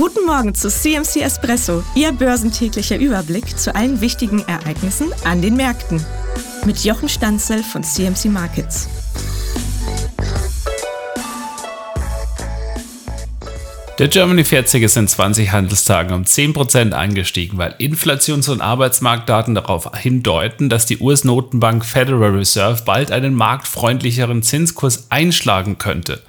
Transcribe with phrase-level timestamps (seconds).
[0.00, 6.02] Guten Morgen zu CMC Espresso, Ihr börsentäglicher Überblick zu allen wichtigen Ereignissen an den Märkten.
[6.64, 8.88] Mit Jochen Stanzel von CMC Markets.
[13.98, 19.94] Der Germany 40 ist in 20 Handelstagen um 10% angestiegen, weil Inflations- und Arbeitsmarktdaten darauf
[19.94, 26.22] hindeuten, dass die US-Notenbank Federal Reserve bald einen marktfreundlicheren Zinskurs einschlagen könnte.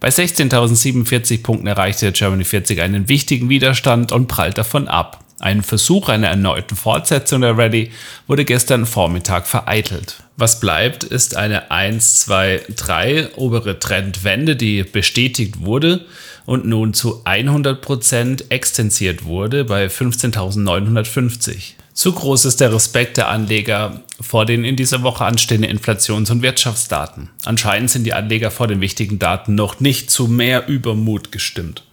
[0.00, 5.24] Bei 16.047 Punkten erreichte Germany 40 einen wichtigen Widerstand und prallt davon ab.
[5.40, 7.90] Ein Versuch einer erneuten Fortsetzung der Rallye
[8.26, 10.16] wurde gestern Vormittag vereitelt.
[10.36, 16.06] Was bleibt, ist eine 1, 2, 3 obere Trendwende, die bestätigt wurde
[16.46, 21.74] und nun zu 100% extensiert wurde bei 15.950.
[21.92, 26.42] Zu groß ist der Respekt der Anleger vor den in dieser Woche anstehenden Inflations- und
[26.42, 27.30] Wirtschaftsdaten.
[27.44, 31.84] Anscheinend sind die Anleger vor den wichtigen Daten noch nicht zu mehr Übermut gestimmt.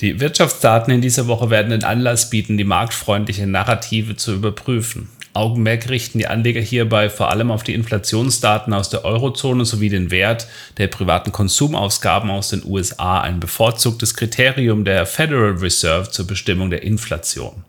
[0.00, 5.08] Die Wirtschaftsdaten in dieser Woche werden den Anlass bieten, die marktfreundliche Narrative zu überprüfen.
[5.32, 10.10] Augenmerk richten die Anleger hierbei vor allem auf die Inflationsdaten aus der Eurozone sowie den
[10.10, 16.70] Wert der privaten Konsumausgaben aus den USA, ein bevorzugtes Kriterium der Federal Reserve zur Bestimmung
[16.70, 17.64] der Inflation.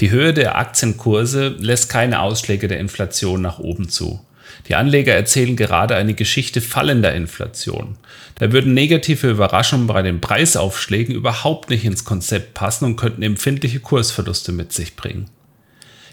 [0.00, 4.20] Die Höhe der Aktienkurse lässt keine Ausschläge der Inflation nach oben zu.
[4.68, 7.96] Die Anleger erzählen gerade eine Geschichte fallender Inflation.
[8.36, 13.80] Da würden negative Überraschungen bei den Preisaufschlägen überhaupt nicht ins Konzept passen und könnten empfindliche
[13.80, 15.30] Kursverluste mit sich bringen.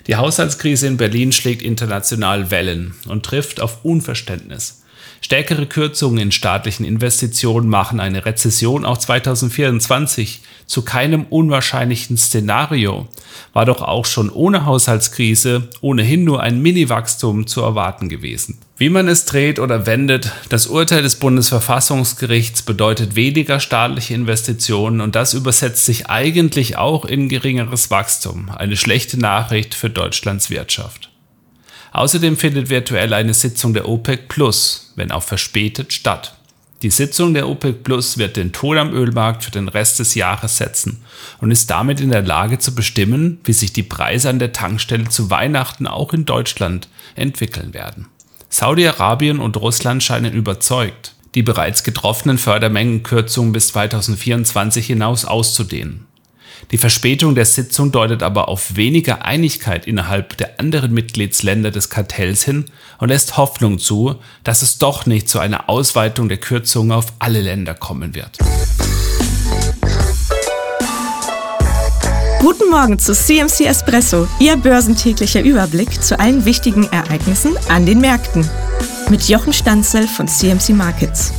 [0.07, 4.80] Die Haushaltskrise in Berlin schlägt international Wellen und trifft auf Unverständnis.
[5.21, 13.07] Stärkere Kürzungen in staatlichen Investitionen machen eine Rezession auch 2024 zu keinem unwahrscheinlichen Szenario,
[13.53, 18.59] war doch auch schon ohne Haushaltskrise ohnehin nur ein Mini-Wachstum zu erwarten gewesen.
[18.77, 25.15] Wie man es dreht oder wendet, das Urteil des Bundesverfassungsgerichts bedeutet weniger staatliche Investitionen und
[25.15, 31.10] das übersetzt sich eigentlich auch in geringeres Wachstum, eine schlechte Nachricht für Deutschlands Wirtschaft.
[31.91, 36.35] Außerdem findet virtuell eine Sitzung der OPEC Plus, wenn auch verspätet, statt.
[36.81, 40.57] Die Sitzung der OPEC Plus wird den Ton am Ölmarkt für den Rest des Jahres
[40.57, 41.03] setzen
[41.39, 45.09] und ist damit in der Lage zu bestimmen, wie sich die Preise an der Tankstelle
[45.09, 48.07] zu Weihnachten auch in Deutschland entwickeln werden.
[48.49, 56.07] Saudi-Arabien und Russland scheinen überzeugt, die bereits getroffenen Fördermengenkürzungen bis 2024 hinaus auszudehnen.
[56.71, 62.43] Die Verspätung der Sitzung deutet aber auf weniger Einigkeit innerhalb der anderen Mitgliedsländer des Kartells
[62.43, 62.65] hin
[62.97, 64.15] und lässt Hoffnung zu,
[64.45, 68.37] dass es doch nicht zu einer Ausweitung der Kürzungen auf alle Länder kommen wird.
[72.39, 78.49] Guten Morgen zu CMC Espresso, Ihr börsentäglicher Überblick zu allen wichtigen Ereignissen an den Märkten.
[79.09, 81.33] Mit Jochen Stanzel von CMC Markets.